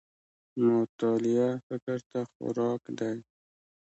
[0.65, 3.15] مطالعه فکر ته خوراک دی